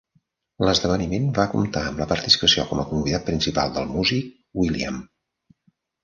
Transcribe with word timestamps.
L'esdeveniment 0.67 1.25
va 1.39 1.43
comptar 1.49 1.83
amb 1.89 1.99
la 2.03 2.07
participació 2.11 2.65
com 2.71 2.81
a 2.83 2.85
convidat 2.93 3.27
principal 3.27 3.75
del 3.75 3.85
músic 3.91 4.33
will.i.am. 4.61 4.97